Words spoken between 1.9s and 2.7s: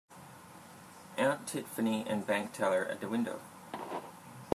and bank